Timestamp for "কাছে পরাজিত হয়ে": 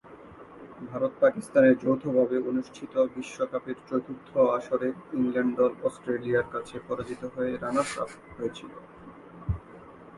6.53-7.51